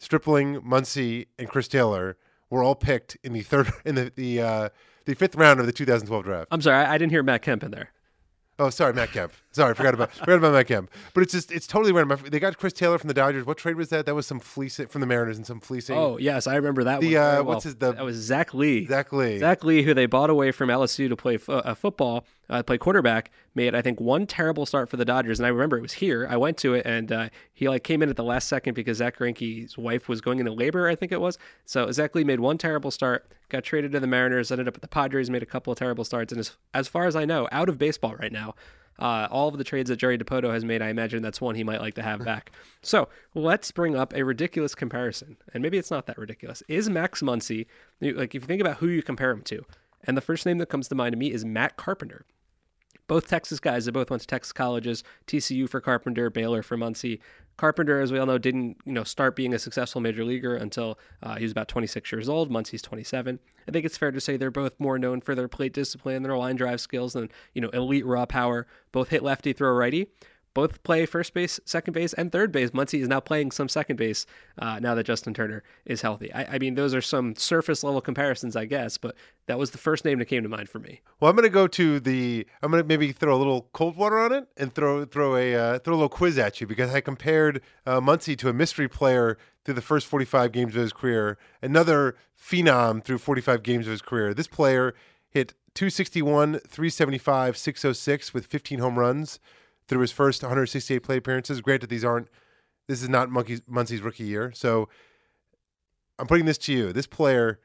[0.00, 2.16] Stripling, Muncy, and Chris Taylor
[2.48, 4.68] were all picked in the third in the the uh,
[5.04, 6.48] the fifth round of the 2012 draft.
[6.50, 7.90] I'm sorry, I, I didn't hear Matt Kemp in there.
[8.58, 9.32] Oh, sorry, Matt Kemp.
[9.52, 10.90] Sorry, forgot about forgot about Matt Kemp.
[11.14, 12.18] But it's just it's totally random.
[12.30, 13.46] They got Chris Taylor from the Dodgers.
[13.46, 14.04] What trade was that?
[14.04, 15.96] That was some fleecing from the Mariners and some fleecing.
[15.96, 17.00] Oh yes, I remember that.
[17.00, 17.44] The, one uh, well.
[17.44, 18.86] what's his- the- that was Zach Lee.
[18.86, 19.38] Zach Lee.
[19.38, 22.76] Zach Lee, who they bought away from LSU to play fo- uh, football, uh, play
[22.76, 25.94] quarterback, made I think one terrible start for the Dodgers, and I remember it was
[25.94, 26.26] here.
[26.28, 28.98] I went to it, and uh, he like came in at the last second because
[28.98, 31.38] Zack Greinke's wife was going into labor, I think it was.
[31.64, 34.82] So Zach Lee made one terrible start, got traded to the Mariners, ended up at
[34.82, 37.48] the Padres, made a couple of terrible starts, and as, as far as I know,
[37.52, 38.54] out of baseball right now.
[38.98, 41.64] Uh, all of the trades that Jerry Dipoto has made, I imagine that's one he
[41.64, 42.52] might like to have back.
[42.82, 46.62] So let's bring up a ridiculous comparison, and maybe it's not that ridiculous.
[46.68, 47.64] Is Max Muncy
[48.02, 49.64] like if you think about who you compare him to?
[50.04, 52.26] And the first name that comes to mind to me is Matt Carpenter.
[53.10, 53.86] Both Texas guys.
[53.86, 55.02] They both went to Texas colleges.
[55.26, 57.18] TCU for Carpenter, Baylor for Muncy.
[57.56, 60.96] Carpenter, as we all know, didn't you know start being a successful major leaguer until
[61.20, 62.52] uh, he was about 26 years old.
[62.52, 63.40] Muncy's 27.
[63.66, 66.38] I think it's fair to say they're both more known for their plate discipline, their
[66.38, 68.68] line drive skills, and you know elite raw power.
[68.92, 70.06] Both hit lefty, throw righty
[70.54, 72.70] both play first base, second base, and third base.
[72.70, 74.26] Muncy is now playing some second base
[74.58, 76.32] uh, now that Justin Turner is healthy.
[76.32, 79.14] I, I, mean, those are some surface level comparisons, I guess, but
[79.46, 81.00] that was the first name that came to mind for me.
[81.20, 82.46] Well, I'm going to go to the.
[82.62, 85.54] I'm going to maybe throw a little cold water on it and throw throw a
[85.54, 88.88] uh, throw a little quiz at you because I compared uh, Muncy to a mystery
[88.88, 93.90] player through the first 45 games of his career, another phenom through 45 games of
[93.92, 94.32] his career.
[94.32, 94.94] This player
[95.28, 99.38] hit 261, 375, 606 with 15 home runs
[99.90, 101.60] through his first 168 plate appearances.
[101.60, 102.28] Granted, these aren't.
[102.86, 104.88] This is not Monkey's, Muncy's rookie year, so
[106.18, 106.92] I'm putting this to you.
[106.92, 107.58] This player,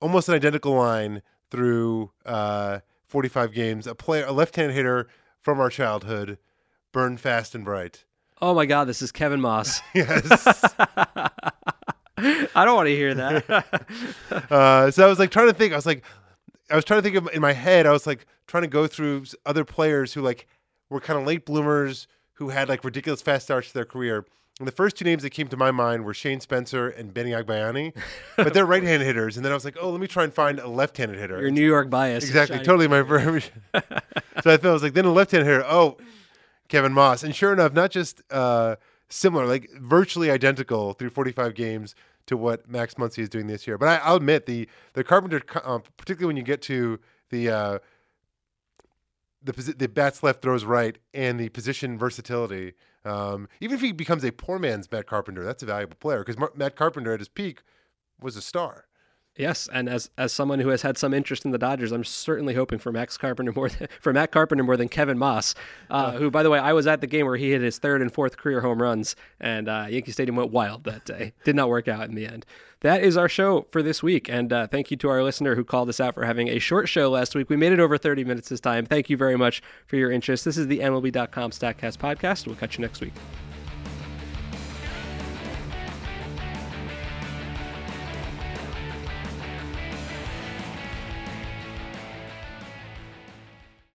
[0.00, 3.86] almost an identical line through uh, 45 games.
[3.86, 5.08] A player, a left-handed hitter
[5.40, 6.38] from our childhood,
[6.90, 8.04] burned fast and bright.
[8.40, 9.82] Oh my God, this is Kevin Maas.
[9.94, 10.74] yes.
[12.16, 13.66] I don't want to hear that.
[14.50, 15.74] uh, so I was like trying to think.
[15.74, 16.02] I was like,
[16.70, 17.86] I was trying to think of in my head.
[17.86, 20.46] I was like trying to go through other players who like
[20.92, 24.24] were kind of late bloomers who had like ridiculous fast starts to their career.
[24.58, 27.30] And the first two names that came to my mind were Shane Spencer and Benny
[27.30, 27.96] Agbayani,
[28.36, 29.36] but they're right-handed hitters.
[29.36, 31.40] And then I was like, oh, let me try and find a left-handed hitter.
[31.40, 33.52] Your New York bias, exactly, totally my version.
[33.74, 33.80] so
[34.44, 35.64] I thought I was like, then a left-handed hitter.
[35.66, 35.96] Oh,
[36.68, 38.76] Kevin Maas, and sure enough, not just uh,
[39.08, 41.94] similar, like virtually identical through 45 games
[42.26, 43.78] to what Max Muncy is doing this year.
[43.78, 47.00] But I, will admit the the Carpenter, uh, particularly when you get to
[47.30, 47.78] the uh,
[49.44, 52.74] the the bats left, throws right, and the position versatility.
[53.04, 56.36] Um, even if he becomes a poor man's Matt Carpenter, that's a valuable player because
[56.54, 57.62] Matt Carpenter at his peak
[58.20, 58.86] was a star.
[59.36, 62.52] Yes, and as as someone who has had some interest in the Dodgers, I'm certainly
[62.52, 65.54] hoping for Max Carpenter more than, for Matt Carpenter more than Kevin Maas,
[65.88, 68.02] uh, who, by the way, I was at the game where he hit his third
[68.02, 71.32] and fourth career home runs, and uh, Yankee Stadium went wild that day.
[71.44, 72.44] Did not work out in the end.
[72.80, 75.64] That is our show for this week, and uh, thank you to our listener who
[75.64, 77.48] called us out for having a short show last week.
[77.48, 78.84] We made it over 30 minutes this time.
[78.84, 80.44] Thank you very much for your interest.
[80.44, 82.46] This is the MLB.com Statcast podcast.
[82.46, 83.14] We'll catch you next week.